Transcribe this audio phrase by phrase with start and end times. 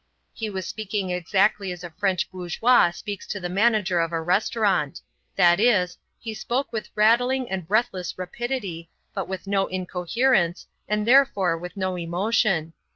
[0.33, 4.99] He was speaking exactly as a French bourgeois speaks to the manager of a restaurant.
[5.35, 11.55] That is, he spoke with rattling and breathless rapidity, but with no incoherence, and therefore
[11.55, 12.73] with no emotion.